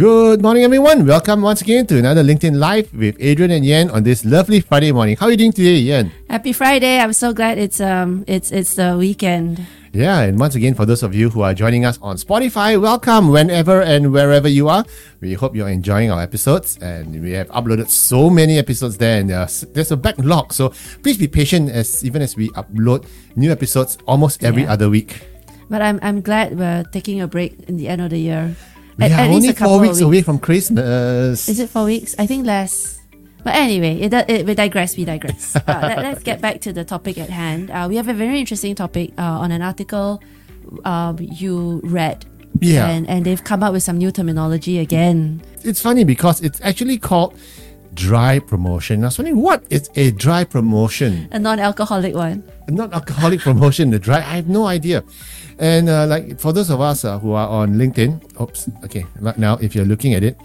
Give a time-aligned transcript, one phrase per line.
[0.00, 1.04] Good morning, everyone.
[1.04, 4.92] Welcome once again to another LinkedIn Live with Adrian and Yan on this lovely Friday
[4.92, 5.14] morning.
[5.20, 6.10] How are you doing today, Yan?
[6.30, 6.96] Happy Friday!
[6.98, 9.60] I'm so glad it's um it's it's the weekend.
[9.92, 13.28] Yeah, and once again, for those of you who are joining us on Spotify, welcome
[13.28, 14.88] whenever and wherever you are.
[15.20, 19.28] We hope you're enjoying our episodes, and we have uploaded so many episodes there, and
[19.28, 20.54] there's, there's a backlog.
[20.56, 20.72] So
[21.04, 23.04] please be patient as even as we upload
[23.36, 24.72] new episodes almost every Yeah.
[24.72, 25.28] other week.
[25.68, 28.56] But I'm I'm glad we're taking a break in the end of the year.
[29.00, 31.48] We At- are at only four of weeks away from Christmas.
[31.48, 32.14] Is it four weeks?
[32.18, 33.00] I think less.
[33.42, 34.96] But anyway, it, it, we digress.
[34.96, 35.56] We digress.
[35.56, 37.70] uh, let, us get back to the topic at hand.
[37.70, 40.22] Uh, we have a very interesting topic uh, on an article
[40.84, 42.26] um, you read.
[42.60, 42.88] Yeah.
[42.88, 45.40] And, and they've come up with some new terminology again.
[45.62, 47.38] it's funny because it's actually called
[47.94, 49.02] dry promotion.
[49.04, 51.28] I was wondering what is a dry promotion?
[51.32, 52.44] A non alcoholic one.
[52.70, 54.18] Not alcoholic promotion, the dry.
[54.18, 55.02] I have no idea.
[55.58, 59.36] And uh, like for those of us uh, who are on LinkedIn, oops, okay, right
[59.36, 60.38] now if you're looking at it,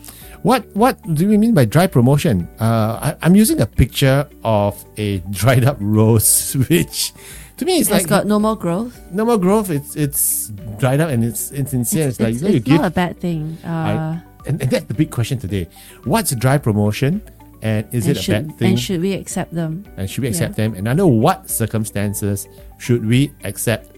[0.44, 2.48] what what do we mean by dry promotion?
[2.59, 7.14] Uh, I, I'm using a picture of a dried up rose, which
[7.58, 9.00] to me It's like got no more growth.
[9.12, 9.70] no more growth.
[9.70, 12.10] It's it's dried up and it's it's sincere.
[12.10, 13.58] It's, like it's, you know, you it's give not a bad thing.
[13.64, 15.67] Uh, I- and, and that's the big question today.
[16.04, 17.22] What's dry promotion?
[17.66, 18.69] And is and it a bad thing?
[18.69, 19.83] And should we accept them?
[19.97, 20.75] And should we accept them?
[20.75, 23.97] And under what circumstances should we accept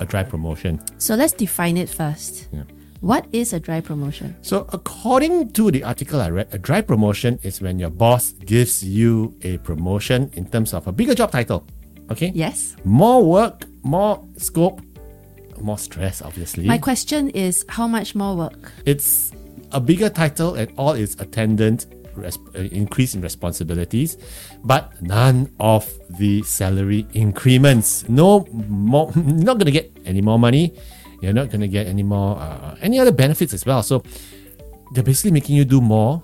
[0.00, 0.80] a dry promotion?
[0.96, 2.48] So let's define it first.
[2.52, 2.62] Yeah.
[3.00, 4.34] What is a dry promotion?
[4.40, 8.82] So, according to the article I read, a dry promotion is when your boss gives
[8.82, 11.66] you a promotion in terms of a bigger job title.
[12.10, 12.32] Okay?
[12.34, 12.76] Yes.
[12.84, 14.80] More work, more scope,
[15.60, 16.64] more stress, obviously.
[16.64, 18.72] My question is how much more work?
[18.86, 19.32] It's
[19.72, 24.16] a bigger title and all its attendant res- uh, increase in responsibilities,
[24.64, 28.08] but none of the salary increments.
[28.08, 30.74] No more, not going to get any more money.
[31.20, 33.82] You're not going to get any more, uh, any other benefits as well.
[33.82, 34.02] So
[34.92, 36.20] they're basically making you do more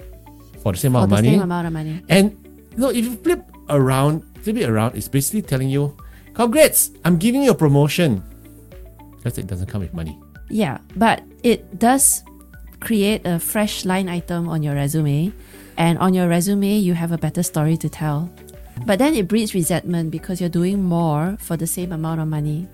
[0.62, 1.30] for the same amount the of money.
[1.34, 2.02] same amount of money.
[2.08, 2.36] And
[2.72, 5.96] you know, if you flip around, flip it around, it's basically telling you,
[6.34, 8.22] congrats, I'm giving you a promotion.
[9.16, 10.18] Because it doesn't come with money.
[10.50, 12.22] Yeah, but it does
[12.80, 15.32] create a fresh line item on your resume.
[15.78, 18.28] And on your resume, you have a better story to tell.
[18.84, 22.68] But then it breeds resentment because you're doing more for the same amount of money.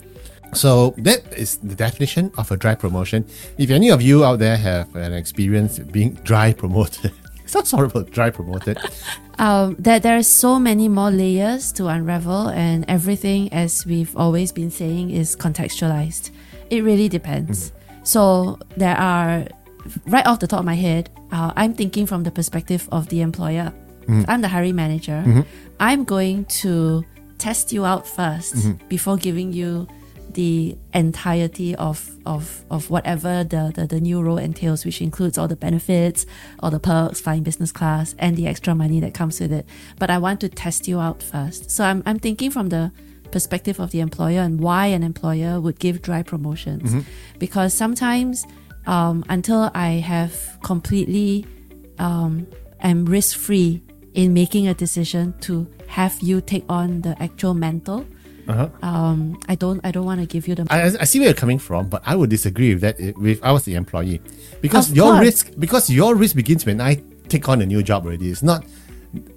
[0.54, 3.26] So that is the definition of a dry promotion.
[3.59, 8.03] If any of you out there have an experience being dry promoted, it's sounds horrible,
[8.03, 8.78] dry promoted.
[9.36, 14.53] Um, there, there are so many more layers to unravel, and everything, as we've always
[14.53, 16.31] been saying, is contextualized.
[16.71, 17.72] It really depends.
[18.04, 19.48] So there are,
[20.06, 23.21] right off the top of my head, uh, I'm thinking from the perspective of the
[23.21, 23.72] employer.
[24.06, 25.22] If I'm the hiring manager.
[25.27, 25.41] Mm-hmm.
[25.81, 27.05] I'm going to
[27.39, 28.89] test you out 1st mm-hmm.
[28.89, 29.89] before giving you
[30.33, 35.49] the entirety of of, of whatever the, the, the new role entails, which includes all
[35.49, 36.27] the benefits,
[36.61, 39.66] all the perks, flying business class, and the extra money that comes with it.
[39.99, 41.71] But I want to test you out first.
[41.71, 42.93] So I'm, I'm thinking from the
[43.31, 47.05] perspective of the employer and why an employer would give dry promotions.
[47.39, 48.47] Because sometimes
[48.87, 51.47] um, until I have completely
[51.99, 52.47] um,
[52.81, 53.83] am risk free
[54.15, 58.05] in making a decision to have you take on the actual mantle,
[58.47, 58.69] Uh-huh.
[58.84, 61.34] um, I don't I don't want to give you the I, I see where you're
[61.45, 64.21] coming from, but I would disagree with that if if I was the employee.
[64.61, 65.25] Because Of your course.
[65.27, 67.01] risk because your risk begins when I
[67.33, 68.28] take on a new job already.
[68.28, 68.66] It's not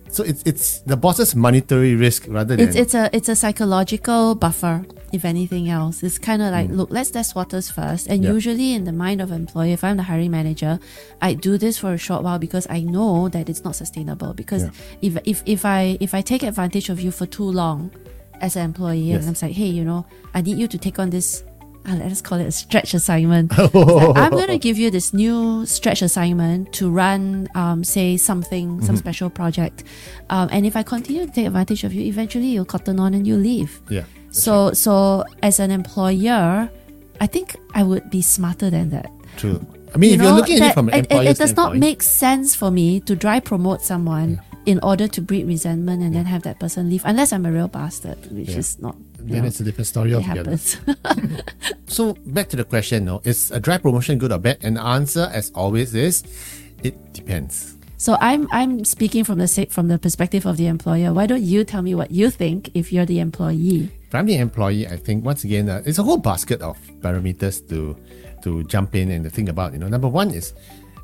[0.09, 4.35] so it's it's the boss's monetary risk rather than It's it's a it's a psychological
[4.35, 6.03] buffer, if anything else.
[6.03, 6.51] It's kind of Mm.
[6.57, 8.07] like, look, let's test waters first.
[8.07, 8.31] And Yeah.
[8.31, 10.79] usually in the mind of employer, if I'm the hiring manager,
[11.21, 14.33] I do this for a short while because I know that it's not sustainable.
[14.33, 14.69] Because Yeah.
[15.01, 17.91] if if if I if I take advantage of you for too long
[18.41, 19.25] as an employee, Yes.
[19.25, 21.43] and I'm like, hey, you know, I need you to take on this.
[21.87, 23.57] Uh, let's call it a stretch assignment.
[23.57, 23.73] Like,
[24.17, 28.97] I'm going to give you this new stretch assignment to run, um, say, something, some
[28.97, 29.83] special project.
[30.29, 33.25] Um, and if I continue to take advantage of you, eventually you'll cotton on and
[33.25, 33.79] you leave.
[33.89, 34.03] yeah.
[34.31, 36.69] So, so as an employer,
[37.21, 39.09] I think I would be smarter than that.
[39.37, 39.65] True.
[39.95, 42.03] I mean, if you're looking at it from an it, it, it does not make
[42.03, 46.43] sense for me to dry promote someone in order to breed resentment and then have
[46.43, 48.57] that person leave, unless I'm a real bastard, which Yeah.
[48.57, 48.97] is not.
[49.19, 50.57] Then it's a different story it altogether.
[51.87, 54.57] So back to the question, no, is a dry promotion good or bad?
[54.61, 56.23] And the answer, as always, is
[56.83, 57.75] it depends.
[57.97, 61.13] So I'm I'm speaking from the from the perspective of the employer.
[61.13, 63.89] Why don't you tell me what you think if you're the employee?
[64.07, 67.67] If I'm the employee, I think once again, uh, it's a whole basket of parameters
[67.69, 67.95] to
[68.43, 69.73] to jump in and to think about.
[69.73, 70.53] You know, number one is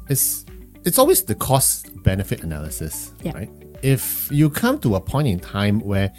[0.10, 0.46] is
[0.86, 3.34] it's always the cost benefit analysis, Yeah.
[3.34, 3.50] right?
[3.82, 6.12] If you come to a point in time where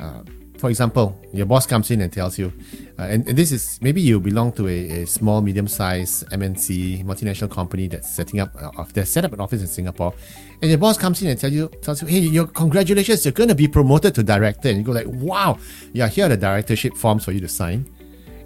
[0.00, 0.22] uh,
[0.58, 2.52] for example, your boss comes in and tells you,
[2.98, 7.50] uh, and, and this is maybe you belong to a, a small, medium-sized MNC multinational
[7.50, 10.12] company that's setting up, uh, that's set up an office in Singapore,
[10.60, 13.48] and your boss comes in and tells you, tells you, hey, your congratulations, you're going
[13.48, 15.56] to be promoted to director, and you go like, wow,
[15.92, 17.88] yeah, here are the directorship forms for you to sign,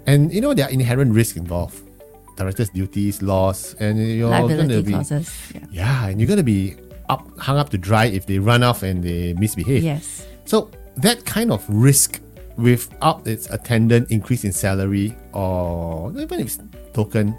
[0.05, 1.81] and you know there are inherent risks involved,
[2.37, 5.51] director's duties, laws, and you're going to be, clauses.
[5.53, 5.61] Yeah.
[5.71, 6.75] yeah, and you're going to be
[7.09, 9.83] up, hung up to dry if they run off and they misbehave.
[9.83, 10.27] Yes.
[10.45, 12.19] So that kind of risk
[12.57, 16.59] without its attendant increase in salary or even if it's
[16.93, 17.35] token,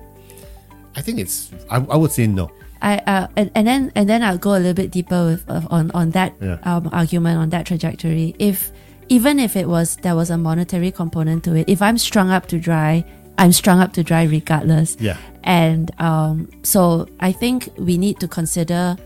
[0.96, 2.50] I think it's I, I would say no.
[2.82, 5.62] I uh, and, and then and then I'll go a little bit deeper with uh,
[5.70, 6.58] on on that Yeah.
[6.64, 8.34] um, argument on that trajectory.
[8.38, 8.72] If
[9.08, 12.46] even if it was there was a monetary component to it, if I'm strung up
[12.48, 13.04] to dry,
[13.38, 14.96] I'm strung up to dry regardless.
[15.00, 15.16] Yeah.
[15.44, 18.96] And um, so I think we need to consider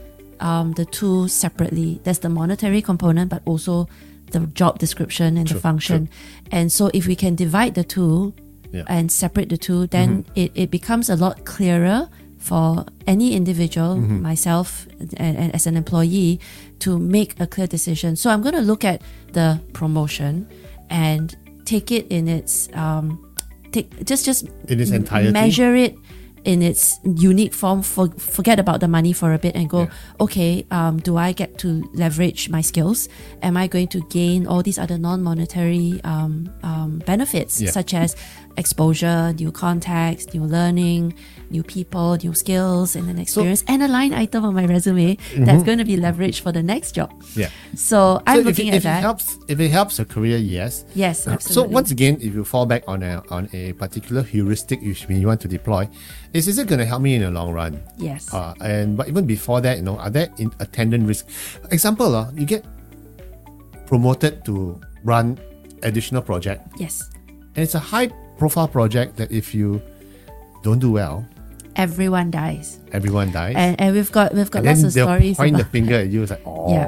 [0.41, 2.00] um, the two separately.
[2.05, 3.89] There's the monetary component, but also
[4.33, 6.09] the job description and True, the function.
[6.51, 8.35] And so if we can divide the two
[8.73, 8.85] Yeah.
[8.89, 12.09] and separate the two, then it, it becomes a lot clearer
[12.39, 16.39] for any individual, myself, and, and as an employee,
[16.79, 18.15] to make a clear decision.
[18.17, 19.01] So I'm going to look at
[19.33, 20.47] the promotion
[20.91, 21.35] and
[21.65, 23.19] take it in its um,
[23.73, 25.33] take just just In its entirety?
[25.33, 25.97] measure it
[26.49, 27.83] in its unique form.
[27.83, 29.81] For, forget about the money for a bit and go.
[29.83, 29.91] Yeah.
[30.25, 33.09] Okay, um, do I get to leverage my skills?
[33.43, 37.71] Am I going to gain all these other non-monetary um, um, benefits Yeah.
[37.71, 38.17] such as
[38.59, 41.15] exposure, new contacts, new learning,
[41.51, 45.17] new people, new skills, and an experience, and a line item on my resume
[45.47, 47.09] that's going to be leveraged for the next job.
[47.35, 47.49] Yeah.
[47.75, 48.99] So I'm so looking if, it- at if that.
[48.99, 50.85] It helps, if it helps your career, yes.
[50.95, 51.71] Yes, Uh, absolutely.
[51.71, 55.27] So once again, if you fall back on a on a particular heuristic you, you
[55.27, 55.89] want to deploy,
[56.35, 57.81] is is it going to help me in the long run?
[57.97, 58.29] yes.
[58.35, 61.25] Uh, and but even before that, you know, are there in attendant risk?
[61.71, 62.67] Example, uh, you get
[63.87, 65.39] promoted to run
[65.83, 67.09] additional project, yes.
[67.55, 69.82] and it's a high profile project that if you
[70.62, 71.26] don't do well,
[71.76, 72.81] Everyone dies.
[72.90, 73.55] everyone dies.
[73.56, 75.94] And, and we've got we've got And lots then of stories point about the finger
[75.94, 76.23] at you.
[76.23, 76.87] It's like, oh, Yeah.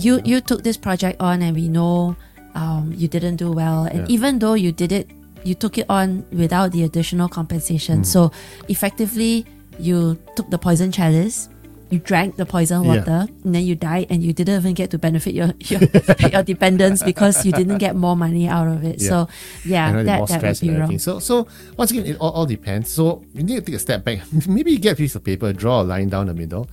[0.00, 2.16] you you took this project on and we know
[2.54, 4.14] um, you didn't do well and Yeah.
[4.16, 5.10] even though you did it
[5.44, 8.06] you took it on without the additional compensation Mm.
[8.06, 8.20] so
[8.68, 9.44] effectively
[9.78, 11.48] you took the poison chalice
[11.92, 12.88] you drank the poison Yeah.
[12.96, 15.80] water and then you died and you didn't even get to benefit your your,
[16.32, 19.08] your dependents because you didn't get more money out of it Yeah.
[19.08, 19.16] so
[19.64, 20.98] yeah that, more that would be wrong.
[20.98, 21.46] So, so
[21.76, 22.90] once again, it all, all depends.
[22.90, 23.04] So
[23.34, 24.20] you need to take a step back.
[24.48, 26.64] Maybe you get a piece of paper, draw a line down the middle,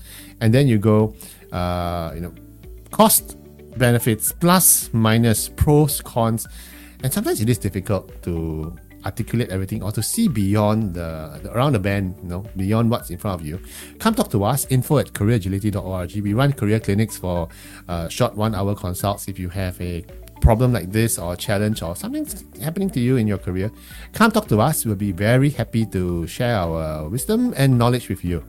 [0.42, 1.14] and then you go,
[1.52, 2.34] uh, you know,
[2.92, 3.38] cost,
[3.78, 6.48] benefits, plus, minus, pros, cons,
[7.04, 8.76] and sometimes it is difficult to
[9.06, 13.10] articulate everything or to see beyond the, the around the bend, you know, beyond what's
[13.10, 13.60] in front of you.
[14.00, 14.66] Come talk to us.
[14.70, 16.16] Info at careeragility.org.
[16.22, 17.50] We run career clinics for
[17.88, 19.28] uh, short one-hour consults.
[19.28, 20.06] If you have a
[20.42, 23.72] problem like this or challenge or something's happening to you in your career,
[24.14, 24.86] come talk to us.
[24.86, 28.44] We'll be very happy to share our wisdom and knowledge with you.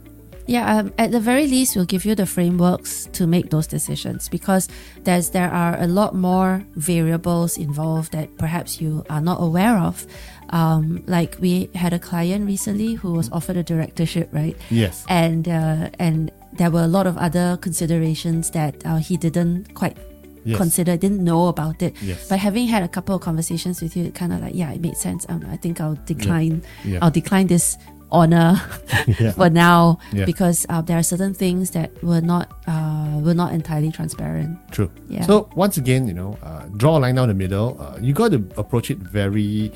[0.46, 4.28] Yeah, um, at the very least, we'll give you the frameworks to make those decisions
[4.28, 4.68] because
[5.04, 10.06] there's there are a lot more variables involved that perhaps you are not aware of.
[10.50, 14.56] Um, like we had a client recently who was offered a directorship, right?
[14.70, 15.04] Yes.
[15.08, 19.96] And uh, and there were a lot of other considerations that uh, he didn't quite
[20.42, 20.56] Yes.
[20.56, 21.94] consider, didn't know about it.
[22.00, 22.26] Yes.
[22.30, 24.80] But having had a couple of conversations with you, it kind of like, yeah, it
[24.80, 25.26] made sense.
[25.28, 26.62] Um, I think I'll decline.
[26.82, 26.98] Yeah.
[27.02, 27.76] I'll decline this
[28.12, 28.60] honor
[29.20, 29.32] Yeah.
[29.32, 30.24] for now Yeah.
[30.24, 34.58] because uh, there are certain things that were not uh, were not entirely transparent.
[34.70, 34.90] True.
[35.08, 35.22] Yeah.
[35.26, 37.76] So once again, you know, uh, draw a line down the middle.
[37.80, 39.70] Uh, you got to approach it very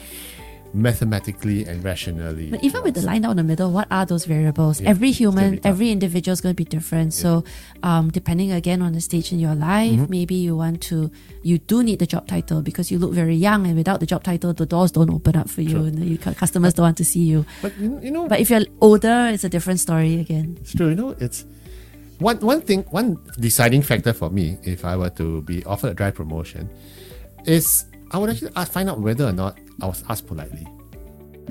[0.75, 2.51] mathematically and rationally.
[2.51, 4.81] But even with the line down the middle, what are those variables?
[4.81, 7.15] Yeah, every it's gonna be human, every individual is going to be different.
[7.15, 7.45] So,
[7.83, 10.11] um, depending again on the stage in your life, Mm-hmm.
[10.11, 11.11] maybe you want to,
[11.43, 14.25] you do need the job title because you look very young, and without the job
[14.25, 15.85] title, the doors don't open up for you, True.
[15.85, 17.47] and you, customers don't want to see you.
[17.63, 20.59] But you, you know, But if you're older, it's a different story again.
[20.61, 20.89] It's true.
[20.89, 21.45] You know, it's
[22.19, 22.83] one one thing.
[22.91, 26.69] One deciding factor for me, if I were to be offered a dry promotion,
[27.45, 30.67] is I would actually find out whether or not I was asked politely.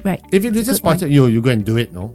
[0.03, 0.21] Right.
[0.31, 2.13] If it is just sponsored, you you go and do it, no,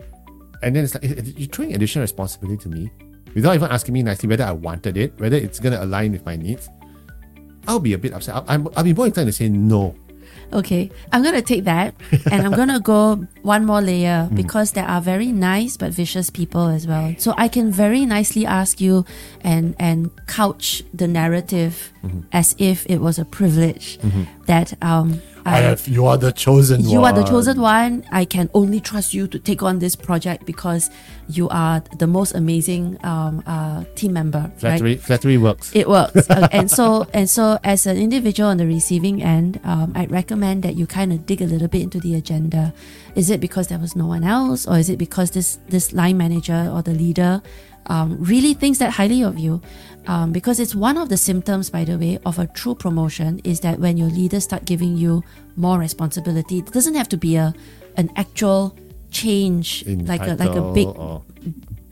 [0.62, 2.90] and then it's like it- it- you're throwing additional responsibility to me
[3.34, 6.36] without even asking me nicely whether I wanted it, whether it's gonna align with my
[6.36, 6.68] needs.
[7.68, 8.34] I'll be a bit upset.
[8.34, 9.94] I'll, I'm, I'll be more inclined to say no.
[10.50, 11.94] Okay, I'm gonna take that
[12.32, 14.36] and I'm gonna go one more layer Mm.
[14.36, 17.14] because there are very nice but vicious people as well.
[17.18, 19.04] So I can very nicely ask you
[19.44, 22.20] and and couch the narrative Mm-hmm.
[22.32, 23.98] as if it was a privilege
[24.48, 27.12] that um I have, you are the chosen you one.
[27.16, 28.04] are the chosen one.
[28.12, 30.90] I can only trust you to take on this project because
[31.28, 34.40] you are the most amazing um, uh, team member.
[34.40, 34.60] Right?
[34.60, 35.74] Flattery, flattery works.
[35.74, 39.92] It works, Uh, and so and so as an individual on the receiving end, um,
[39.94, 42.74] I'd recommend that you kind of dig a little bit into the agenda.
[43.14, 46.18] Is it because there was no one else, or is it because this this line
[46.18, 47.42] manager or the leader
[47.86, 49.60] um, really thinks that highly of you?
[50.06, 53.60] Um, because it's one of the symptoms, by the way, of a true promotion is
[53.60, 55.22] that when your leaders start giving you
[55.56, 57.54] more responsibility, it doesn't have to be a
[57.96, 58.74] an actual
[59.10, 61.22] change, in like a like a big or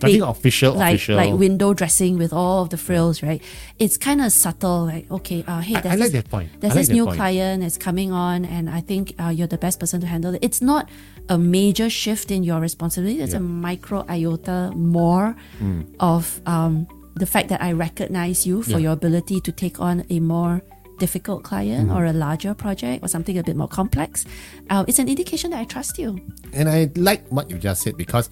[0.02, 1.16] nothing official, like official.
[1.16, 3.42] like window dressing with all of the frills, right?
[3.78, 6.50] It's kind of subtle, like okay, uh, hey, I, there's I like this, that point.
[6.60, 7.16] there's I like this new point.
[7.16, 10.40] client that's coming on, and I think uh, you're the best person to handle it.
[10.44, 10.88] It's not
[11.28, 13.20] a major shift in your responsibility.
[13.20, 15.82] It's a micro iota more Hmm.
[16.00, 18.78] of um, the fact that I recognize you for Yeah.
[18.78, 20.62] your ability to take on a more
[20.98, 21.96] difficult client Hmm.
[21.96, 24.24] or a larger project or something a bit more complex.
[24.70, 26.20] Uh, it's an indication that I trust you.
[26.54, 28.30] And I like what you just said because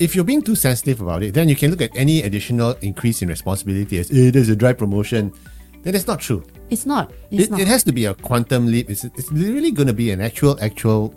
[0.00, 3.22] if you're being too sensitive about it, then you can look at any additional increase
[3.22, 5.32] in responsibility as, eh, there's a dry promotion.
[5.82, 6.42] Then it's not true.
[6.70, 7.12] It's not.
[7.30, 7.60] It's It, not.
[7.60, 8.90] it has to be a quantum leap.
[8.90, 11.14] It's, it's really going to be an actual, actual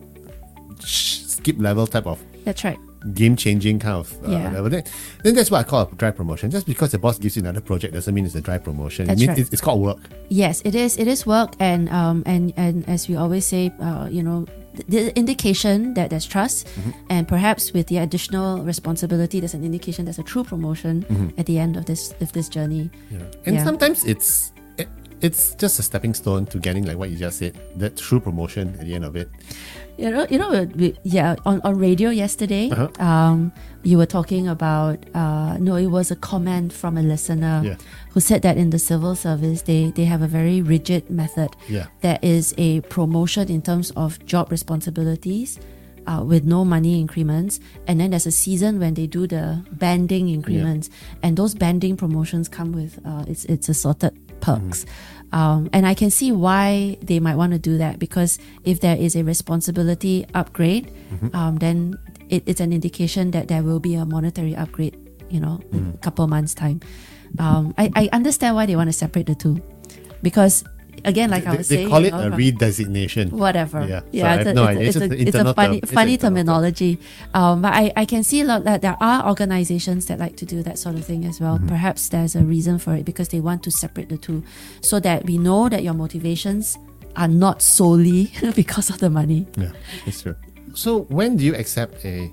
[0.80, 2.78] skip level type of That's right.
[3.14, 4.52] game changing kind of uh, Yeah.
[4.52, 4.70] level.
[4.70, 4.84] Then,
[5.24, 6.52] then that's what I call a dry promotion.
[6.52, 9.08] Just because the boss gives you another project doesn't mean it's a dry promotion.
[9.08, 9.40] That's it means right.
[9.40, 10.00] it's, it's called work.
[10.30, 10.98] Yes, it is.
[10.98, 14.46] It is work, and um, and and as we always say, uh, you know,
[14.90, 16.92] the indication that there's trust, Mm-hmm.
[17.10, 21.40] and perhaps with the additional responsibility, there's an indication there's a true promotion Mm-hmm.
[21.40, 22.90] at the end of this of this journey.
[23.46, 23.64] And Yeah.
[23.64, 24.63] sometimes it's it,
[25.24, 28.76] it's just a stepping stone to getting like what you just said, that true promotion
[28.80, 29.30] at the end of it.
[29.98, 31.36] You know, you know, we, yeah.
[31.46, 32.90] On, on radio yesterday, Uh-huh.
[33.04, 33.52] um,
[33.84, 34.98] you were talking about.
[35.14, 37.76] Uh, no, it was a comment from a listener Yeah.
[38.12, 41.50] who said that in the civil service, they they have a very rigid method.
[41.70, 41.86] Yeah.
[42.02, 45.60] There is a promotion in terms of job responsibilities.
[46.06, 50.28] Uh, with no money increments, and then there's a season when they do the banding
[50.28, 50.90] increments,
[51.24, 54.12] and those banding promotions come with uh, it's it's assorted
[54.42, 54.84] perks.
[55.34, 58.96] Um, and I can see why they might want to do that because if there
[58.96, 60.94] is a responsibility upgrade,
[61.34, 61.98] um, then
[62.30, 64.94] it, it's an indication that there will be a monetary upgrade,
[65.34, 65.60] you know,
[65.96, 66.82] a couple months' time.
[67.40, 69.58] Um, I, I understand why they want to separate the two
[70.22, 70.64] because,
[71.06, 73.32] again, like I was they saying, call it a redesignation.
[73.32, 73.86] whatever.
[73.88, 74.88] Yeah, Yeah, so it's, a, no it's, idea.
[74.88, 75.90] it's, It's a, it's a funny, term.
[75.96, 77.00] Funny terminology.
[77.34, 80.46] Um, but I, I can see a lot that there are organizations that like to
[80.46, 81.46] do that sort of thing as Mm-hmm.
[81.46, 81.60] well.
[81.68, 84.44] Perhaps there's a reason for it because they want to separate the two
[84.82, 86.78] so that we know that your motivations
[87.16, 89.46] are not solely because of the money.
[89.58, 89.72] Yeah,
[90.06, 90.36] it's true.
[90.74, 92.32] So when do you accept a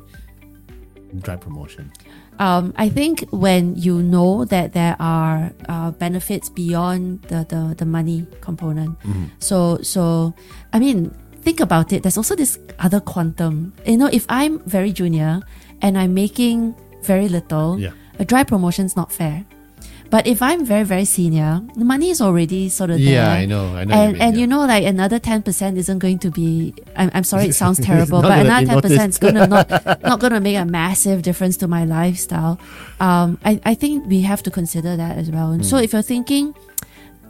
[1.21, 1.93] dry promotion?
[2.41, 7.85] Um, I think when you know that there are uh, benefits beyond the, the, the
[7.85, 8.97] money component.
[9.05, 9.25] Mm-hmm.
[9.45, 10.33] So so
[10.73, 11.13] I mean,
[11.45, 12.03] think about it.
[12.03, 13.75] There's also this other quantum.
[13.85, 15.41] You know, if I'm very junior
[15.85, 17.93] and I'm making very little, Yeah.
[18.19, 19.45] a dry promotion is not fair.
[20.11, 23.15] But if I'm very very senior, the money is already sort of there.
[23.15, 23.75] Yeah, I know.
[23.77, 23.95] I know.
[23.95, 24.41] and mean, and yeah.
[24.41, 28.21] you know like another 10% isn't going to be I'm, I'm sorry it sounds terrible
[28.23, 29.71] but another 10% is going to not
[30.03, 32.59] not going to make a massive difference to my lifestyle
[32.99, 35.85] um I, I think we have to consider that as well and so Hmm.
[35.85, 36.55] if you're thinking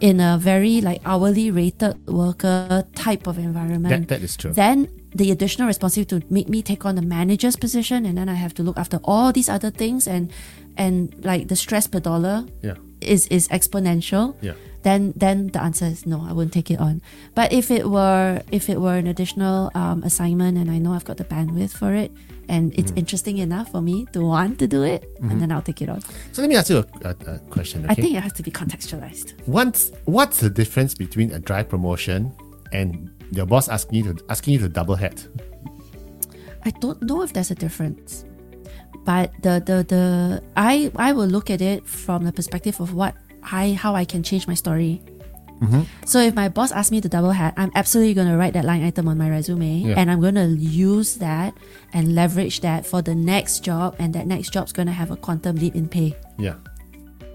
[0.01, 4.53] in a very like hourly rated worker type of environment that, that is true.
[4.53, 8.35] then the additional responsibility to make me take on the manager's position and then I
[8.35, 10.33] have to look after all these other things and
[10.77, 14.55] and like the stress per dollar yeah, is is exponential yeah.
[14.83, 17.03] then then the answer is no i wouldn't take it on
[17.35, 21.05] but if it were if it were an additional um, assignment and i know i've
[21.05, 22.11] got the bandwidth for it
[22.49, 25.83] and it's interesting enough for me to want to do it and then i'll take
[25.83, 26.01] it on
[26.33, 27.85] So let me ask you a, a, a question.
[27.85, 27.93] Okay?
[27.93, 32.33] i think it has to be contextualized Once what's the difference between a dry promotion
[32.73, 35.27] and your boss asking you to asking you to double hat?
[36.65, 38.25] i don't know if there's a difference
[39.05, 43.15] but the the, the i i will look at it from the perspective of what
[43.43, 45.01] i how i can change my story
[45.63, 45.83] mm-hmm.
[46.05, 48.65] So if my boss asks me to double hat, I'm absolutely going to write that
[48.65, 49.95] line item on my resume Yeah.
[50.01, 51.55] and I'm going to use that
[51.93, 55.17] and leverage that for the next job and that next job's going to have a
[55.17, 56.17] quantum leap in pay.
[56.37, 56.57] Yeah.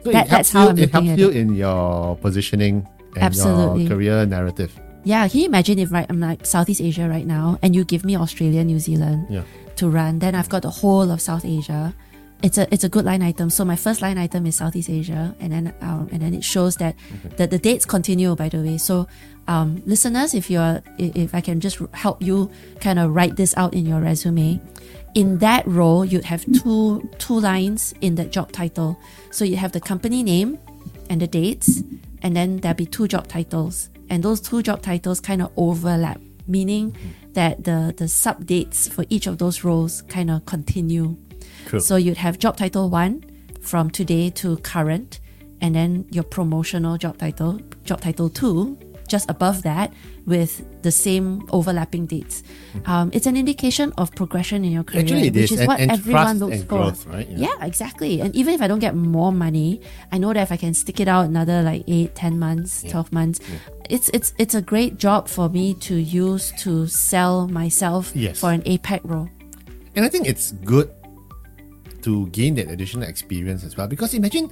[0.03, 1.35] So That- it helps that's how you, I'm it helps you it.
[1.37, 2.83] in your positioning
[3.15, 3.83] and Absolutely.
[3.85, 4.73] your career narrative.
[5.05, 8.03] Yeah, can you imagine if right I'm like Southeast Asia right now and you give
[8.03, 9.43] me Australia, New Zealand Yeah.
[9.77, 11.93] to run, then I've got the whole of South Asia.
[12.41, 13.49] It's a it's a good line item.
[13.49, 16.75] So my first line item is Southeast Asia, and then um, and then it shows
[16.77, 16.95] that
[17.37, 18.35] the, the dates continue.
[18.35, 19.07] By the way, so
[19.47, 22.49] um, listeners, if you're i- if I can just help you
[22.81, 24.59] kind of write this out in your resume,
[25.13, 28.97] in that role you'd have two two lines in that job title.
[29.31, 30.57] So you have the company name
[31.09, 31.81] and the dates,
[32.21, 33.89] and then there'll be two job titles.
[34.09, 37.33] And those two job titles kind of overlap, meaning Mm-hmm.
[37.33, 41.17] that the the sub dates for each of those roles kind of continue.
[41.67, 41.79] True.
[41.79, 43.23] So you'd have job title one
[43.61, 45.19] from today to current,
[45.61, 49.93] and then your promotional job title, job title two, just above that
[50.25, 52.41] with the same overlapping dates.
[52.85, 55.01] Um, it's an indication of progression in your career.
[55.03, 56.65] Actually, which is, is and- what and everyone looks for.
[56.67, 57.27] growth, right?
[57.29, 57.49] Yeah.
[57.59, 57.65] Yeah.
[57.65, 58.21] exactly.
[58.21, 59.81] And even if I don't get more money,
[60.11, 62.91] I know that if I can stick it out another like eight, ten months, Yeah.
[62.91, 63.39] twelve months,
[63.89, 68.39] it's it's it's a great job for me to use to sell myself Yes.
[68.39, 69.29] for an APAC role.
[69.95, 70.89] And I think it's good
[72.01, 73.87] to gain that additional experience as well.
[73.87, 74.49] Because imagine,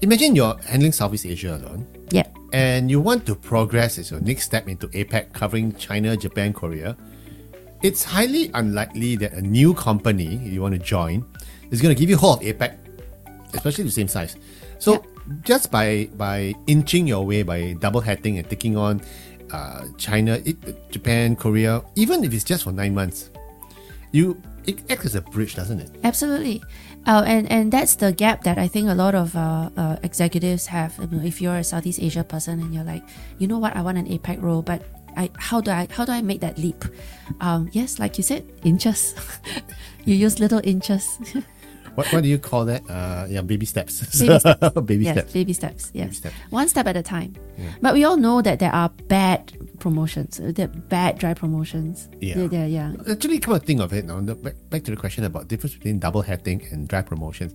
[0.00, 2.26] imagine you're handling Southeast Asia alone, Yeah.
[2.52, 6.96] And you want to progress as your next step into APAC, covering China, Japan, Korea.
[7.82, 11.24] It's highly unlikely that a new company you want to join
[11.70, 12.76] is going to give you whole of APAC,
[13.54, 14.36] especially the same size.
[14.78, 15.04] So
[15.42, 19.00] just by by inching your way by double hatting and taking on
[19.50, 23.30] uh, China, it, Japan, Korea, even if it's just for nine months,
[24.12, 25.90] you it acts as a bridge, doesn't it?
[26.04, 26.62] Absolutely.
[27.06, 30.66] Uh, and, and that's the gap that I think a lot of uh, uh, executives
[30.66, 30.98] have.
[31.00, 33.02] I mean, if you're a Southeast Asia person and you're like,
[33.38, 34.82] you know what, I want an APAC role, but
[35.16, 36.84] I, how do I how do I make that leap?
[37.40, 39.14] Um, yes, like you said, inches.
[40.04, 41.18] you use little inches.
[41.94, 42.82] What, what do you call that?
[42.88, 44.00] Uh, yeah, baby steps.
[44.18, 44.80] Baby steps.
[44.86, 45.32] baby yes, steps.
[45.32, 45.90] baby steps.
[45.92, 46.34] Yes, steps.
[46.50, 47.34] one step at a time.
[47.80, 50.40] But we all know that there are bad promotions.
[50.40, 52.08] uh, There are bad dry promotions.
[52.20, 52.46] Yeah.
[52.46, 52.92] There- yeah.
[53.10, 55.98] Actually, come to think of it now, back, back to the question about difference between
[55.98, 57.54] double hatting and dry promotions.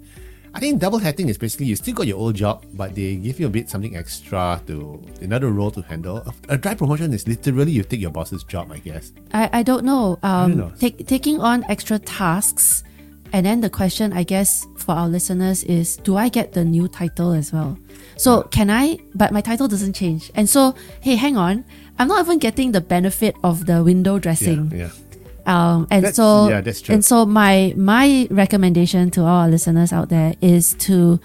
[0.54, 3.40] I think double hatting is basically you still got your old job, but they give
[3.40, 6.18] you a bit something extra to another role to handle.
[6.50, 9.12] A, a dry promotion is literally you take your boss's job, I guess.
[9.34, 10.18] I, I don't know.
[10.24, 10.72] Um, know.
[10.80, 12.84] take, taking on extra tasks.
[13.34, 16.88] And then the question, I guess, for our listeners is do I get the new
[16.88, 17.78] title as well?
[18.16, 20.32] So can I, but my title doesn't change.
[20.34, 21.66] And so, hey, hang on.
[22.00, 24.72] I'm not even getting the benefit of the window dressing.
[24.72, 24.92] Yeah, yeah.
[25.46, 26.94] Um, and That's- so, yeah, that's true.
[26.94, 31.20] and so my my recommendation to all our listeners out there is to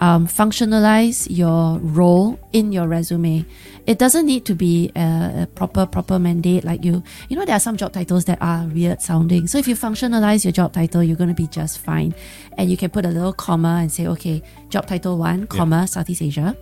[0.00, 3.44] um, functionalize your role in your resume.
[3.86, 7.02] It doesn't need to be a, a proper proper mandate like you.
[7.28, 9.46] You know, there are some job titles that are weird sounding.
[9.46, 12.14] So if you functionalize your job title, you're going to be just fine,
[12.58, 16.22] and you can put a little comma and say, okay, job title one, comma Southeast
[16.22, 16.56] Asia.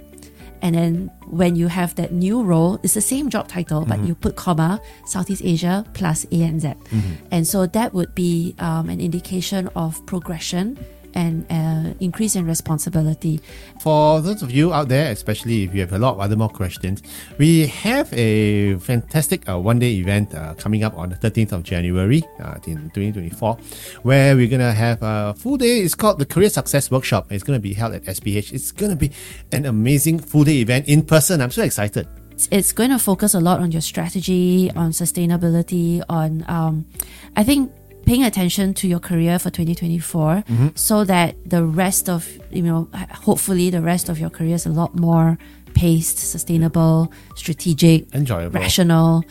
[0.63, 4.15] And then when you have that new role, it's the same job title, but you
[4.15, 6.75] put comma Southeast Asia plus ANZ.
[7.31, 10.79] And so that would be um, an indication of progression
[11.17, 13.41] and uh, increase in responsibility.
[13.81, 16.51] For those of you out there, especially if you have a lot of other more
[16.51, 17.03] questions,
[17.39, 21.63] we have a fantastic uh, one day event uh, coming up on the 13th of
[21.63, 23.59] January uh, in 2024,
[24.03, 25.81] where we're going to have a full day.
[25.81, 27.33] It's called the Career Success Workshop.
[27.33, 28.53] It's going to be held at SPH.
[28.53, 29.11] It's going to be
[29.53, 31.41] an amazing full day event in person.
[31.41, 32.07] I'm so excited.
[32.33, 36.85] It's, it's going to focus a lot on your strategy, on sustainability, on, um,
[37.35, 37.73] I think,
[38.07, 40.69] paying attention to your career for 2024 mm-hmm.
[40.75, 44.71] so that the rest of, you know, hopefully the rest of your career is a
[44.71, 45.37] lot more
[45.75, 48.59] paced, sustainable, strategic, Enjoyable.
[48.59, 49.25] rational,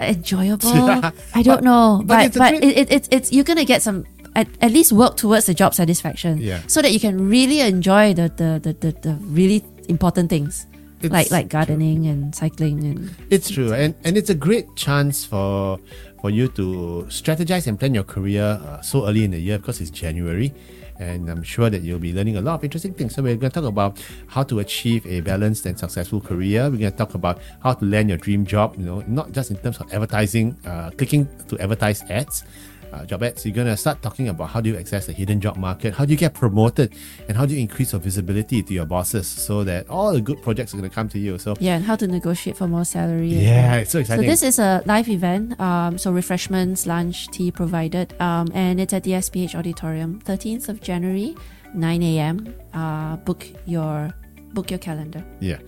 [0.00, 0.70] enjoyable.
[1.34, 4.04] I don't know, but but but, great- it, it, it's you're gonna get some.
[4.34, 6.62] At, at least work towards the job satisfaction Yeah.
[6.66, 10.64] so that you can really enjoy the the, the, the, the really important things
[11.02, 11.58] It's like like true.
[11.60, 15.78] gardening and cycling and It's true, and and it's a great chance for
[16.22, 19.80] for you to strategize and plan your career uh, so early in the year because
[19.80, 20.54] it's January,
[21.00, 23.16] and I'm sure that you'll be learning a lot of interesting things.
[23.16, 26.70] So we're going to talk about how to achieve a balanced and successful career.
[26.70, 28.76] We're going to talk about how to land your dream job.
[28.78, 32.44] You know, not just in terms of advertising, uh, clicking to advertise ads.
[32.92, 35.40] Uh, job ads, you're going to start talking about how do you access the hidden
[35.40, 36.94] job market, how do you get promoted,
[37.28, 40.42] and how do you increase your visibility to your bosses so that all the good
[40.42, 41.38] projects are going to come to you.
[41.38, 44.58] So, yeah and how to negotiate for more salary yeah, it's so so this is
[44.58, 49.54] a live event um, so refreshments lunch tea provided um, and it's at the sph
[49.54, 51.34] auditorium 13th of january
[51.74, 54.12] 9 a.m uh, book your
[54.52, 55.58] book your calendar Yeah.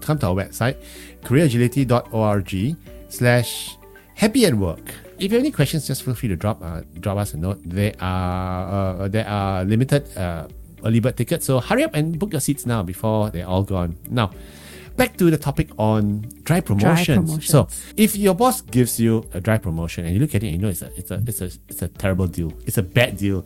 [0.00, 0.76] Come to our website,
[1.24, 2.76] careeragility.org
[3.08, 3.76] slash
[4.14, 4.94] happy at work.
[5.18, 7.58] If you have any questions, just feel free to drop uh, drop us a note.
[7.64, 10.46] There are uh, there are limited uh,
[10.84, 13.96] early bird tickets, so hurry up and book your seats now before they're all gone.
[14.08, 14.30] Now,
[14.96, 17.30] back to the topic on dry promotions.
[17.30, 17.50] promotions.
[17.50, 20.56] So, if your boss gives you a dry promotion and you look at it and
[20.56, 23.16] you know it's a it's a it's a it's a terrible deal, it's a bad
[23.16, 23.44] deal,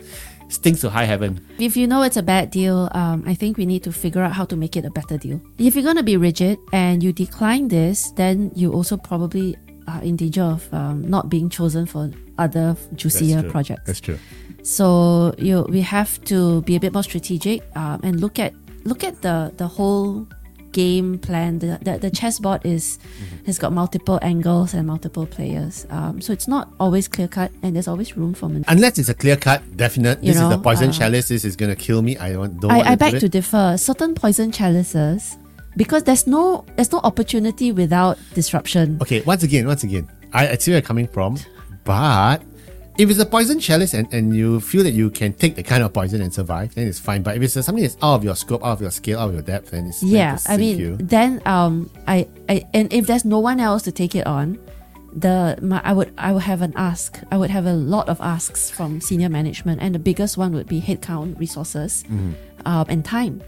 [0.49, 1.41] stinks to high heaven.
[1.59, 4.33] if you know it's a bad deal, um, I think we need to figure out
[4.33, 5.41] how to make it a better deal.
[5.57, 9.57] If you're going to be rigid and you decline this, then you also probably
[9.89, 13.51] are in danger of um, not being chosen for other juicier true.
[13.51, 13.83] projects.
[13.87, 14.19] That's true.
[14.63, 18.53] So you we have to be a bit more strategic um, and look at
[18.85, 20.27] look at the the whole
[20.73, 21.59] game plan.
[21.59, 23.47] The the, the chessboard is Mm-hmm.
[23.47, 25.85] has got multiple angles and multiple players.
[25.91, 28.71] Um, so it's not always clear cut, and there's always room for maneuver.
[28.71, 30.23] Unless it's a clear cut, definite.
[30.23, 31.29] You This is the poison uh, chalice.
[31.29, 32.17] This is gonna kill me.
[32.17, 33.21] I don't, I, I to beg it.
[33.21, 33.75] to differ.
[33.79, 35.37] Certain poison chalices,
[35.77, 38.99] because there's no there's no opportunity without disruption.
[39.03, 41.39] Okay, once again, once again, I, I see where you're coming from,
[41.85, 42.43] but
[42.99, 45.83] if it's a poison chalice and, and you feel that you can take the kind
[45.83, 47.23] of poison and survive, then it's fine.
[47.23, 49.35] But if it's something that's out of your scope, out of your scale, out of
[49.35, 50.97] your depth, then it's Yeah, I mean, you.
[50.99, 54.59] then um, I, I and if there's no one else to take it on,
[55.15, 57.19] the my, I would I would have an ask.
[57.31, 60.67] I would have a lot of asks from senior management, and the biggest one would
[60.69, 62.33] be headcount, resources, Mm-hmm.
[62.65, 63.43] Um, and time.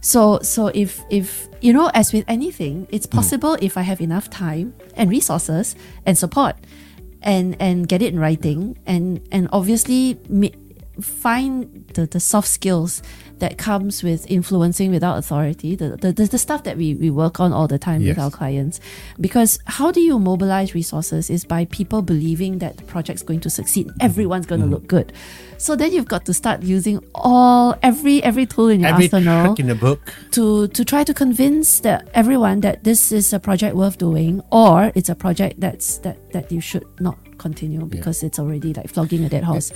[0.00, 3.14] So so if if you know, as with anything, it's Mm.
[3.18, 5.74] possible if I have enough time and resources
[6.06, 6.56] and support,
[7.22, 10.18] and and get it in writing, and and obviously.
[10.98, 13.02] Find the, the soft skills
[13.38, 17.52] that comes with influencing without authority the, the, the, stuff that we, we work on
[17.52, 18.16] all the time Yes.
[18.16, 18.80] with our clients.
[19.20, 23.50] Because how do you mobilize resources is by people believing that the project's going to
[23.50, 23.90] succeed.
[24.00, 25.12] Everyone's going to look good.
[25.58, 29.54] So then you've got to start using all every every tool in your Every arsenal
[29.58, 30.12] in the book.
[30.32, 34.92] to to try to convince that everyone that this is a project worth doing or
[34.94, 39.24] it's a project that's that that you should not continue because it's already like flogging
[39.24, 39.72] a dead horse.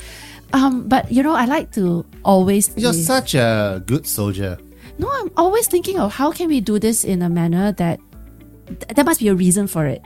[0.53, 3.50] Um but you know i like to always You're such a
[3.87, 4.59] good soldier.
[4.99, 7.99] no i'm always thinking of how can we do this in a manner that
[8.67, 10.03] th- there must be a reason for it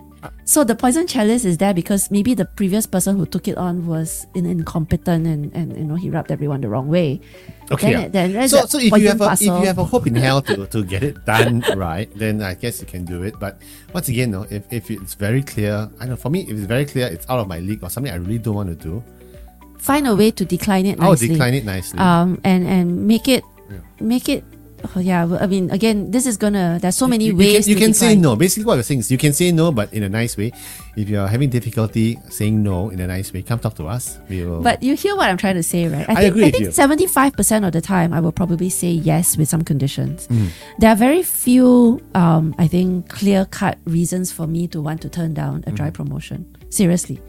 [0.48, 3.86] so the poison chalice is there because maybe the previous person who took it on
[3.86, 7.20] was in, incompetent and, and you know he rubbed everyone the wrong way
[7.70, 7.92] Okay.
[7.92, 8.08] Then- yeah.
[8.08, 10.40] then there's so so if you have a, if you have a hope in hell
[10.42, 13.40] to, to get it done right, then I guess you can do it.
[13.40, 13.56] But
[13.96, 16.84] once again, no, if, if it's very clear, I know for me, if it's very
[16.84, 19.02] clear, it's out of my league or something I really don't want to do,
[19.84, 21.28] find a way to decline it nicely.
[21.28, 22.00] I'll decline it nicely.
[22.00, 23.44] um, and and make it
[24.00, 24.42] make it.
[24.96, 26.76] Oh yeah, I mean, again, this is gonna.
[26.80, 28.36] There's so many you, you ways can, you to can say no.
[28.36, 30.52] Basically, what we're saying is you can say no, but in a nice way.
[30.96, 34.18] If you're having difficulty saying no in a nice way, come talk to us.
[34.28, 34.62] We will.
[34.62, 36.08] But you hear what I'm trying to say, right?
[36.08, 38.90] I think, agree I with think seventy-five percent of the time, I will probably say
[38.90, 40.28] yes with some conditions.
[40.28, 40.48] Mm.
[40.78, 45.34] There are very few, um, I think, clear-cut reasons for me to want to turn
[45.34, 46.46] down a dry promotion.
[46.70, 47.20] Seriously,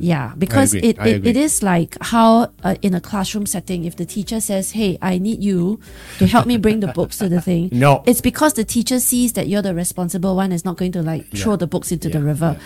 [0.00, 0.82] yeah, because Mm.
[0.82, 4.72] it, it, it is like how uh, in a classroom setting, if the teacher says,
[4.72, 5.78] "Hey, I need you
[6.18, 8.02] to help me bring the books to the thing," No.
[8.06, 10.50] it's because the teacher sees that you're the responsible one.
[10.50, 12.58] Is not going to like throw the books into the Yeah, river.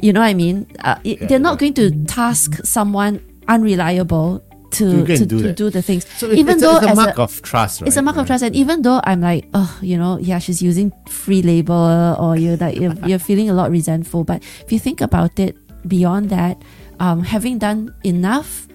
[0.00, 0.66] You know what I mean?
[0.80, 5.42] Uh, it, they're not going to task someone unreliable to To go and to, do
[5.42, 6.06] to do the things.
[6.16, 7.88] so it- even it's, though a, it's a mark a, of trust, right?
[7.88, 10.62] it's a mark of trust, and even though I'm like, oh, you know, yeah, she's
[10.62, 14.24] using free labor, or you're like you're, you're feeling a lot resentful.
[14.24, 16.62] But if you think about it, beyond that,
[17.00, 18.66] um, having done enough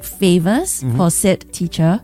[0.00, 0.96] favors Mm-hmm.
[0.96, 2.00] for said teacher,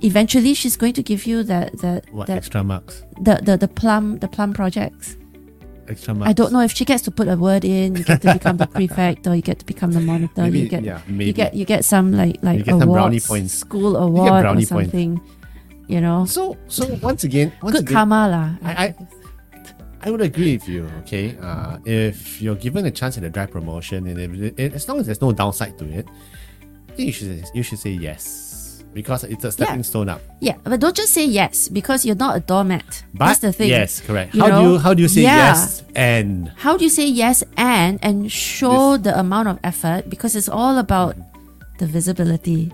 [0.00, 3.02] eventually she's going to give you that that What that extra marks?
[3.20, 5.16] the, the the plum the plum projects.
[5.88, 6.30] Extra marks.
[6.30, 8.56] I don't know if she gets to put a word in, you get to become
[8.56, 10.42] the prefect, or you get to become the monitor.
[10.42, 11.26] Maybe, you get yeah, maybe.
[11.26, 13.52] you get you get some like like You get some brownie points.
[13.52, 14.90] school award or brownie points.
[14.92, 15.20] something.
[15.86, 18.48] You know, So so once again, once good again, karma lah.
[18.64, 18.94] I, I
[20.04, 20.88] I would agree with you.
[21.04, 24.88] Okay, uh, if you're given a chance at a dry promotion, and if, it, as
[24.88, 26.08] long as there's no downside to it,
[26.88, 28.43] I think you should you should say yes
[28.94, 30.22] because it's a stepping stone up.
[30.40, 33.04] Yeah, but don't just say yes because you're not a doormat.
[33.12, 33.68] But That's the thing.
[33.68, 34.34] yes, correct.
[34.34, 35.50] You how do you how do you say Yeah.
[35.50, 40.36] yes and How do you say yes and and show the amount of effort because
[40.36, 41.78] it's all about mm-hmm.
[41.78, 42.72] the visibility.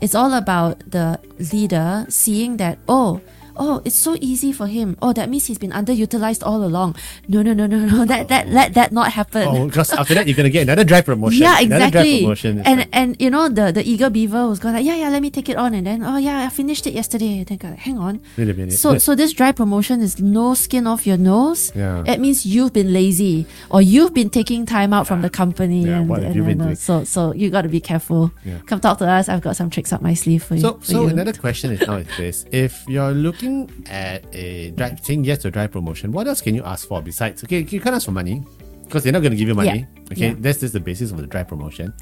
[0.00, 1.18] It's all about the
[1.50, 3.20] leader seeing that oh
[3.58, 4.96] oh it's so easy for him.
[5.02, 6.96] Oh that means he's been underutilized all along.
[7.28, 9.46] No no no no no that that let that not happen.
[9.48, 11.42] oh because after that you're gonna get another dry promotion.
[11.42, 12.20] Yeah, exactly.
[12.20, 12.62] promotion.
[12.64, 15.22] And like, and you know the the eager beaver was going like, yeah, yeah, let
[15.22, 17.44] me take it on, and then oh yeah, I finished it yesterday.
[17.44, 18.20] Then go, hang on.
[18.36, 18.74] wait a minute.
[18.74, 21.72] So so this dry promotion is no skin off your nose.
[21.74, 22.04] Yeah.
[22.06, 25.84] It means you've been lazy or you've been taking time out from the company.
[25.86, 26.76] Yeah, and, what have and, you been doing?
[26.76, 28.32] So so you got to be careful.
[28.44, 28.58] Yeah.
[28.66, 29.28] Come talk to us.
[29.28, 30.60] I've got some tricks up my sleeve for you.
[30.60, 31.08] So, for so you.
[31.08, 33.45] another question is now is this: If you're looking
[33.88, 37.00] at a dry, saying yes to a dry promotion, what else can you ask for
[37.02, 37.42] besides?
[37.44, 38.44] Okay, you can't ask for money
[38.84, 39.80] because they're not going to give you money.
[39.80, 40.12] Yeah.
[40.12, 40.34] Okay, Yeah.
[40.38, 41.92] that's just the basis of the dry promotion.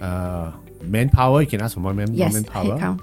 [0.00, 2.78] Uh, manpower, you can ask for more, man- more yes, manpower.
[2.78, 3.00] headcount.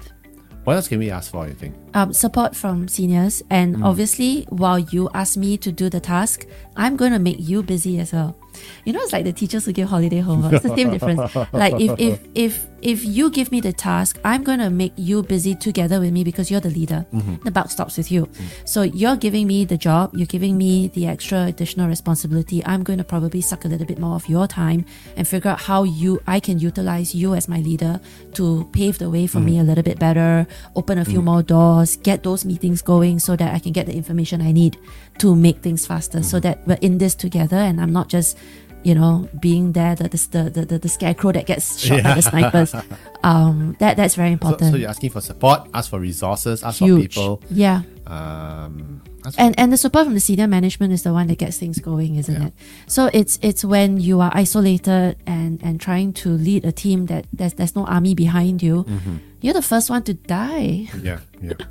[0.64, 1.46] What else can we ask for?
[1.46, 1.74] You think?
[1.94, 3.42] um, support from seniors.
[3.50, 3.84] And Mm.
[3.84, 8.00] obviously, while you ask me to do the task, I'm going to make you busy
[8.00, 8.36] as well.
[8.84, 10.52] You know, it's like the teachers who give holiday homework.
[10.54, 11.34] It's the same difference.
[11.52, 15.54] Like if if if if you give me the task, I'm gonna make you busy
[15.54, 17.06] together with me because you're the leader.
[17.12, 17.44] Mm-hmm.
[17.44, 18.26] The buck stops with you.
[18.26, 18.68] Mm.
[18.68, 22.64] So you're giving me the job, you're giving me the extra additional responsibility.
[22.66, 24.84] I'm going to probably suck a little bit more of your time
[25.16, 28.00] and figure out how you I can utilize you as my leader
[28.34, 29.62] to pave the way for me mm-hmm.
[29.62, 31.24] a little bit better, open a few mm-hmm.
[31.24, 34.76] more doors, get those meetings going so that I can get the information I need
[35.18, 38.36] to make things faster so that we're in this together and I'm not just
[38.84, 42.22] you know being there the the, the, the, the scarecrow that gets shot by the
[42.22, 42.74] snipers
[43.24, 46.86] um that that's very important so you're asking for support, ask for resources, ask for
[47.00, 47.42] people.
[47.50, 49.00] yeah Um,
[49.40, 52.16] and and the support from the senior management is the one that gets things going
[52.20, 52.46] isn't Yeah.
[52.48, 52.52] it
[52.86, 57.24] so it's it's when you are isolated and and trying to lead a team that
[57.32, 59.16] there's there's no army behind you Mm-hmm.
[59.40, 61.56] you're the first one to die Yeah, yeah.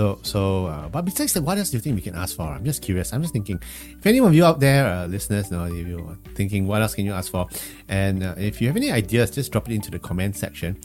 [0.00, 2.44] So, so, uh, but besides that, what else do you think we can ask for?
[2.44, 3.12] I'm just curious.
[3.12, 3.60] I'm just thinking,
[3.98, 7.04] if any of you out there, uh, listeners, know, if you're thinking, what else can
[7.04, 7.46] you ask for?
[7.86, 10.80] And uh, if you have any ideas, just drop it into the comment section.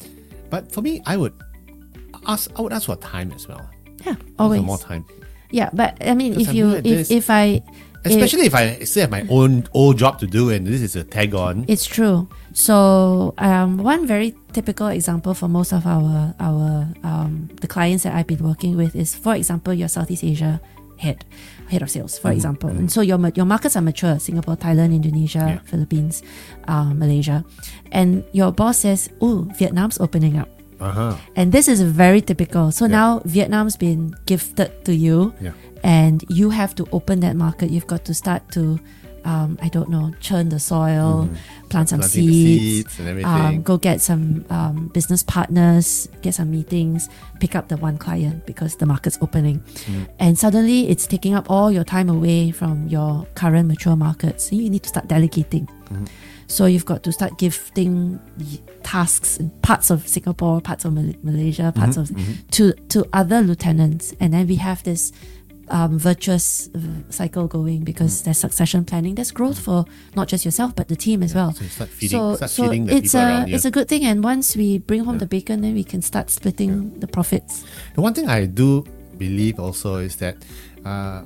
[0.49, 1.31] But for me, I would
[2.27, 3.65] ask, I would ask for time as well.
[4.05, 5.05] yeah always more time.
[5.51, 7.61] yeah but i mean if I you if, if i
[8.05, 11.03] Especially if I still have my own old job to do and this is a
[11.03, 11.65] tag on.
[11.67, 12.27] It's true.
[12.53, 18.15] So um, one very typical example for most of our our um, the clients that
[18.15, 20.61] I've been working with is, for example, your Southeast Asia
[20.97, 21.25] head
[21.67, 22.69] head of sales, for example.
[22.69, 25.59] And so your your markets are mature: Singapore, Thailand, Indonesia, Yeah.
[25.67, 26.23] Philippines,
[26.71, 27.43] um, Malaysia,
[27.91, 30.47] and your boss says, "Oh, Vietnam's opening up."
[30.79, 31.15] Uh-huh.
[31.35, 32.71] And this is very typical.
[32.71, 35.55] So now Vietnam's been gifted to you, Yeah.
[35.83, 37.69] And you have to open that market.
[37.69, 38.79] You've got to start to,
[39.23, 41.29] um, I don't know, churn the soil,
[41.69, 42.09] plant some Mm-hmm.
[42.09, 43.31] Planting seeds, seeds and everything.
[43.31, 47.09] um, go get some um, business partners, get some meetings,
[47.39, 49.59] pick up the one client because the market's opening.
[49.61, 50.07] Mm.
[50.19, 54.49] And suddenly it's taking up all your time away from your current mature markets.
[54.49, 55.65] So you need to start delegating.
[55.67, 56.05] Mm-hmm.
[56.47, 58.19] So you've got to start gifting
[58.83, 62.19] tasks in parts of Singapore, parts of Mal- Malaysia, parts Mm-hmm.
[62.31, 65.11] of to to other lieutenants, and then we have this
[65.69, 69.15] um, virtuous uh, cycle going because there's succession planning.
[69.15, 71.51] There's growth for not just yourself but the team as well.
[71.51, 71.57] Mm.
[71.57, 74.05] So start feeding- start so feeding the it's a it's a good thing.
[74.05, 77.63] And once we bring home the bacon, then we can start splitting the profits.
[77.95, 78.83] The one thing I do
[79.17, 80.37] believe also is that
[80.85, 81.23] uh,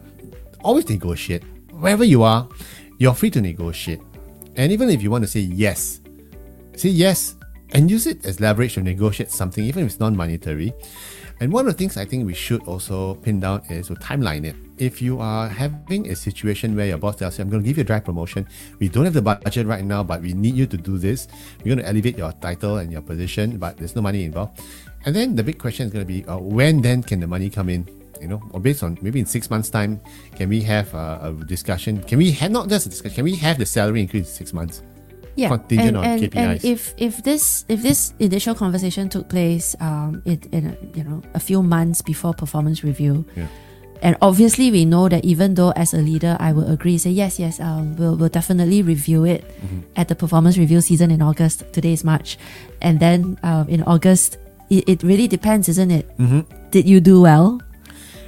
[0.63, 1.43] always negotiate.
[1.71, 2.47] Wherever you are,
[2.97, 4.02] you're free to negotiate.
[4.56, 6.02] And even if you want to say yes,
[6.75, 7.36] say yes
[7.71, 10.73] and use it as leverage to negotiate something, even if it's non monetary.
[11.41, 14.43] And one of the things I think we should also pin down is to timeline
[14.45, 14.56] it.
[14.78, 17.78] If you are having a situation where your boss tells you, I'm going to give
[17.78, 18.45] you a direct promotion,
[18.80, 21.30] we don't have the budget right now, but we need you to do this.
[21.60, 24.60] We're going to elevate your title and your position, but there's no money involved.
[25.06, 27.49] And then the big question is going to be, uh, when then can the money
[27.49, 27.88] come in?
[28.19, 30.02] You know, or based on maybe in six months' time,
[30.36, 32.04] can we have uh, a discussion?
[32.04, 33.15] Can we have not just a discussion?
[33.15, 34.84] Can we have the salary increase in six months?
[35.35, 36.35] Yeah, Contingent and, on and, KPIs.
[36.35, 41.03] and if if this if this initial conversation took place um in, in a, you
[41.03, 43.47] know a few months before performance review, Yeah.
[44.01, 47.39] and obviously we know that even though as a leader I will agree say yes
[47.39, 49.79] yes um we'll we'll definitely review it Mm-hmm.
[49.95, 51.63] at the performance review season in August.
[51.73, 52.37] Today is March,
[52.81, 54.37] and then um, in August
[54.69, 56.05] it, it really depends, isn't it?
[56.71, 57.59] Did you do well?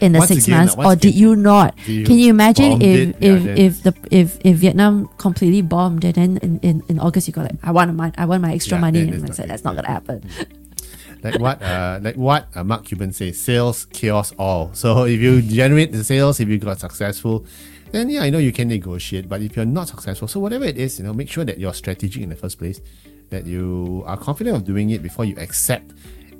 [0.01, 0.19] In the.
[0.19, 1.77] Once six again, months, or did you not?
[1.87, 3.15] you Can you imagine if it?
[3.21, 7.27] Yeah, if if the if if Vietnam completely bombed and then in, in, in August
[7.27, 9.49] you go like I want my I want my extra Yeah, money and I said
[9.49, 10.25] that's not gonna happen.
[11.23, 14.73] like what uh, like what uh, Mark Cuban says, sales chaos all.
[14.73, 17.45] So if you generate the sales, if you got successful,
[17.91, 19.29] then yeah, I know you can negotiate.
[19.29, 21.73] But if you're not successful, so whatever it is, you know, make sure that you're
[21.73, 22.81] strategic in the first place,
[23.29, 25.93] that you are confident of doing it before you accept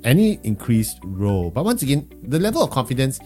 [0.04, 1.50] any increased role.
[1.50, 3.20] But once again, the level of confidence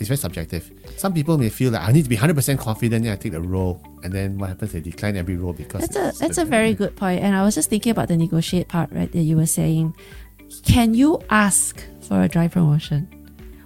[0.00, 0.70] is very subjective.
[0.96, 3.32] Some people may feel that I need to be hundred percent confident, then I take
[3.32, 4.72] the role, and then what happens?
[4.72, 7.22] They decline every role because That's a it's that's a very good point.
[7.22, 9.10] And I was just thinking about the negotiate part, right?
[9.12, 9.94] That you were saying.
[10.64, 13.08] Can you ask for a dry promotion?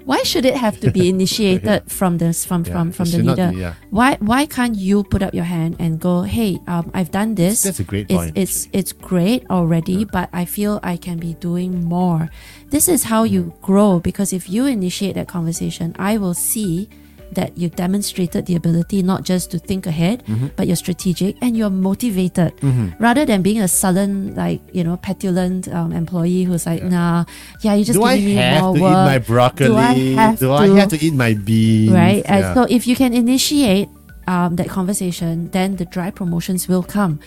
[0.04, 3.38] Why should it have to be initiated from this from Yeah, from from the not
[3.38, 3.52] leader?
[3.56, 3.74] yeah.
[3.90, 7.62] Why why can't you put up your hand and go, hey, um, I've done this.
[7.62, 11.34] That's a great it's, point, It's it's great already, but I feel I can be
[11.40, 12.28] doing more.
[12.68, 16.88] This is how you grow because if you initiate that conversation, I will see
[17.32, 20.48] that you demonstrated the ability not just to think ahead, Mm-hmm.
[20.56, 22.52] but you're strategic and you're motivated
[22.98, 27.24] rather than being a sullen, like, you know, petulant um, employee who's like, nah,
[27.62, 28.90] yeah, you're just do I giving me have more to work.
[28.92, 29.66] eat my broccoli?
[29.68, 30.52] Do I have Do to?
[30.52, 31.92] I have to eat my beans?
[31.92, 32.22] right?
[32.26, 33.88] And so if you can initiate
[34.26, 37.20] um, that conversation, then the dry promotions will come.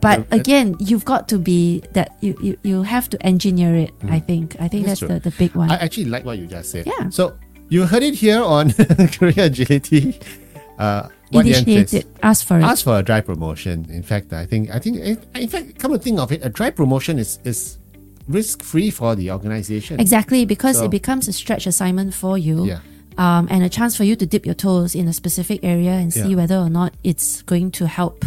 [0.00, 3.92] But again, you've got to be that you, you, you have to engineer it.
[4.10, 4.56] I think.
[4.58, 4.88] I think Mm.
[4.88, 5.70] That's that's, the, the big one.
[5.70, 6.86] I actually like what you just said.
[6.90, 7.08] Yeah.
[7.10, 7.38] So
[7.72, 8.72] you heard it here on
[9.16, 10.20] Career Agility.
[10.78, 12.62] Uh, What the answer is- ask for it.
[12.72, 13.86] ask for a dry promotion.
[13.98, 14.94] In fact, I think I think
[15.44, 17.78] in fact, come to think of it, a dry promotion is is
[18.28, 19.98] risk free for the organization.
[20.00, 22.58] Exactly, because So- it becomes a stretch assignment for you.
[22.66, 22.80] Yeah.
[23.18, 26.08] Um, and a chance for you to dip your toes in a specific area and
[26.12, 26.36] see Yeah.
[26.40, 28.24] whether or not it's going to help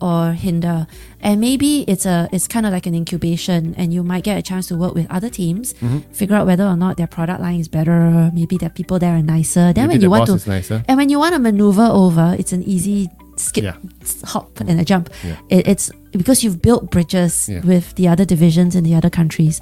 [0.00, 0.86] or hinder.
[1.20, 4.42] And maybe it's a it's kind of like an incubation and you might get a
[4.42, 5.98] chance to work with other teams, Mm-hmm.
[6.12, 9.22] figure out whether or not their product line is better, maybe their people there are
[9.22, 9.72] nicer.
[9.72, 12.62] Then Maybe when you want to and when you want to maneuver over, it's an
[12.62, 13.76] easy skip, Yeah.
[14.24, 15.10] hop, and a jump.
[15.24, 15.36] Yeah.
[15.48, 17.60] It, it's because you've built bridges Yeah.
[17.62, 19.60] with the other divisions in the other countries.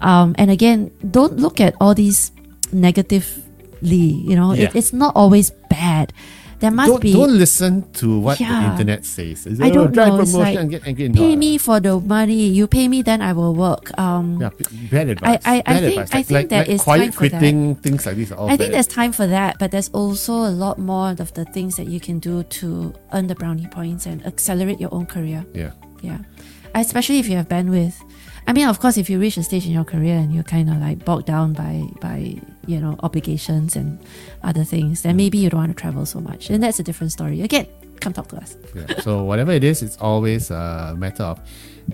[0.00, 2.30] Um, and again, don't look at all these
[2.72, 3.96] negatively.
[4.28, 6.12] You know, it, it's not always bad.
[6.60, 7.12] There must Don't, be.
[7.12, 9.46] don't listen to what the internet says.
[9.46, 11.08] Is I oh, don't dry know, promotion like, and get angry.
[11.10, 11.36] Pay No.
[11.36, 12.48] me for the money.
[12.48, 13.96] You pay me, then I will work.
[13.96, 14.50] Um, Yeah,
[14.90, 15.38] bad advice.
[15.44, 16.08] I- I bad think- advice.
[16.12, 17.38] I think like, there like is quiet time for that.
[17.38, 20.78] quitting, things like this I think there's time for that, but there's also a lot
[20.78, 24.80] more of the things that you can do to earn the brownie points and accelerate
[24.80, 25.44] your own career.
[25.54, 25.70] Yeah.
[26.02, 26.18] Yeah.
[26.74, 27.94] Especially if you have bandwidth.
[28.48, 30.70] I mean, of course, if you reach a stage in your career and you're kind
[30.70, 32.34] of like bogged down by, by
[32.66, 33.98] you know, obligations and
[34.42, 36.48] other things, then maybe you don't want to travel so much.
[36.48, 37.42] And that's a different story.
[37.42, 37.66] Again,
[38.00, 38.56] come talk to us.
[38.74, 39.00] Yeah.
[39.00, 41.40] So whatever it is, it's always a matter of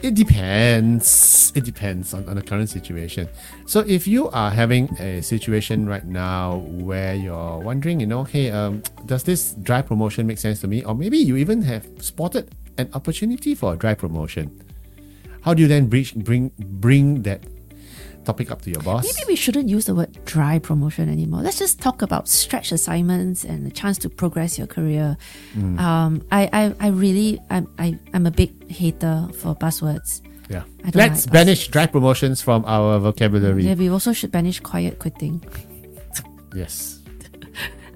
[0.01, 1.53] it depends.
[1.57, 3.29] It depends on, on the current situation.
[3.67, 8.53] So if you are having a situation right now where you're wondering, you know, hey,
[8.53, 10.85] um, does this dry promotion make sense to me?
[10.85, 14.61] Or maybe you even have spotted an opportunity for a dry promotion.
[15.45, 17.45] How do you then bridge, bring bring that
[18.25, 19.05] topic up to your boss?
[19.05, 21.43] Maybe we shouldn't use the word dry promotion anymore.
[21.43, 25.19] Let's just talk about stretch assignments and the chance to progress your career.
[25.55, 25.79] Mm.
[25.79, 30.23] Um, I, I, I really, I'm, I, I'm a big hater for buzzwords.
[30.49, 30.63] yeah.
[30.95, 33.65] Let's like banish dry promotions from our vocabulary.
[33.67, 35.45] Yeah, we also should banish quiet quitting.
[36.55, 37.04] Yes.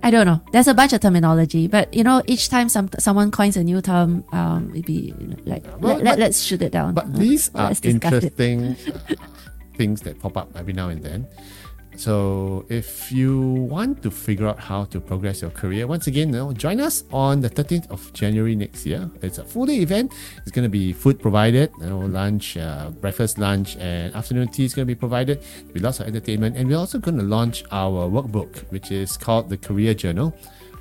[0.02, 0.40] I don't know.
[0.52, 3.80] There's a bunch of terminology, but you know, each time some someone coins a new
[3.82, 5.12] term, um, it'd be
[5.44, 6.94] like Well, let, but- let's shoot it down.
[6.94, 7.88] But Uh, these are discuss it.
[8.34, 9.14] interesting uh,
[9.76, 11.26] things that pop up every now and then.
[11.98, 16.38] So if you want to figure out how to progress your career, once again, you
[16.38, 19.11] know, join us on the 13th of January next year.
[19.20, 20.14] It's a full day event.
[20.42, 24.64] It's going to be food provided, you know, lunch, uh, breakfast, lunch, and afternoon tea
[24.64, 25.42] is going to be provided
[25.74, 26.56] with lots of entertainment.
[26.56, 30.32] And we're also going to launch our workbook, which is called the Career Journal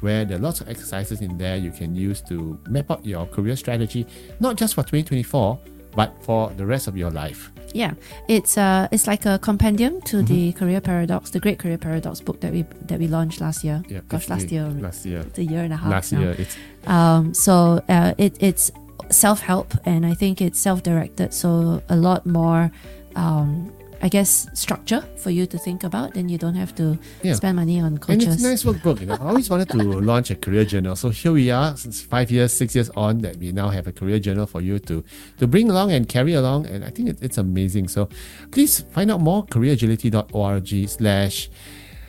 [0.02, 3.26] where there are lots of exercises in there you can use to map out your
[3.26, 4.06] career strategy,
[4.40, 5.60] not just for 2024,
[5.96, 7.52] but for the rest of your life.
[7.74, 7.94] Yeah,
[8.28, 10.34] it's uh, it's like a compendium to Mm-hmm.
[10.34, 13.84] the Career Paradox, the Great Career Paradox book that we that we launched last year.
[13.90, 15.20] Yeah, Gosh, last year, Last year.
[15.28, 15.92] it's a year and a half.
[15.92, 16.20] Last now.
[16.22, 16.36] year.
[16.38, 18.72] It's Um, so uh, it, it's
[19.10, 21.34] self help, and I think it's self directed.
[21.34, 22.72] So a lot more,
[23.16, 26.14] um, I guess, structure for you to think about.
[26.14, 27.34] Then you don't have to Yeah.
[27.34, 29.00] spend money on and it's nice workbook.
[29.02, 29.78] You know, I always wanted to
[30.12, 30.96] launch a career journal.
[30.96, 33.92] So here we are, since five years, six years on, that we now have a
[33.92, 35.04] career journal for you to
[35.40, 36.68] to bring along and carry along.
[36.68, 37.88] And I think it, it's amazing.
[37.88, 38.10] So
[38.52, 41.50] please find out more careeragility.org slash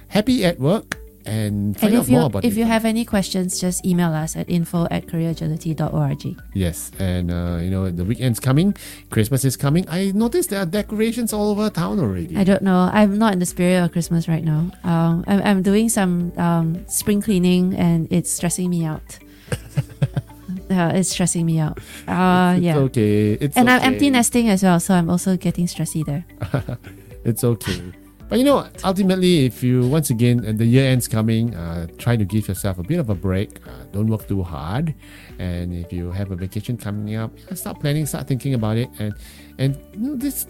[0.09, 0.97] happy at work
[1.29, 2.59] and find And out if you more about if it.
[2.59, 6.41] you have any questions, just email us at info at careeragility.org.
[6.55, 8.75] Yes, and uh, you know the weekend's coming,
[9.11, 9.85] Christmas is coming.
[9.89, 12.37] I noticed there are decorations all over town already.
[12.37, 12.89] I don't know.
[12.93, 14.71] I'm not in the spirit of Christmas right now.
[14.85, 19.19] Um, I'm, I'm doing some um, spring cleaning and it's stressing me out.
[20.71, 21.79] uh, it's stressing me out.
[22.07, 22.77] Uh, it's yeah.
[22.89, 23.33] okay.
[23.33, 26.25] It's And I'm empty nesting as well, so I'm also getting stressy there.
[27.25, 27.83] It's okay.
[28.29, 32.15] But you know, ultimately, if you once again uh, the year end's coming, uh, try
[32.17, 33.59] to give yourself a bit of a break.
[33.67, 34.95] Uh, don't work too hard,
[35.39, 39.15] and if you have a vacation coming up, start planning, start thinking about it, and
[39.59, 40.47] and you know this.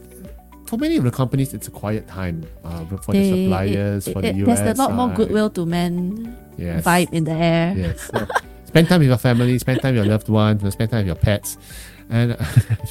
[0.66, 4.18] For many of the companies, it's a quiet time uh, for the suppliers, it- for
[4.24, 4.58] it- the US.
[4.60, 6.84] there's a lot more goodwill to men Yes.
[6.84, 7.72] vibe in the air.
[7.76, 8.10] Yes.
[8.12, 8.26] So,
[8.66, 11.14] spend time with your family, spend time with your loved ones, spend time with your
[11.16, 11.56] pets.
[12.10, 12.44] And I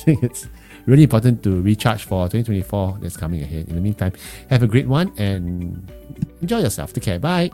[0.08, 0.48] think it's
[0.88, 3.68] really important to recharge for 2024 that's coming ahead.
[3.68, 4.14] In the meantime,
[4.50, 5.92] have a great one and
[6.42, 6.94] enjoy yourself.
[6.94, 7.20] Take care.
[7.20, 7.52] Bye.